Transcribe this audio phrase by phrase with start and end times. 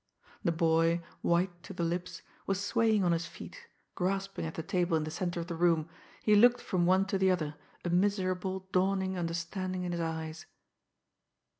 [0.43, 4.97] The boy, white to the lips, was swaying on his feet, grasping at the table
[4.97, 5.87] in the centre of the room.
[6.23, 7.53] He looked from one to the other,
[7.85, 10.47] a miserable, dawning understanding in his eyes.